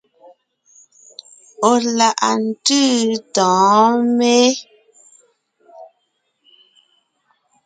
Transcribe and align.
Ɔ̀ 1.71 1.77
láʼ 1.97 2.19
ntʉ̀ntʉ́ 2.43 3.21
tɔ̌ɔn 3.33 3.95
mé? 4.17 4.35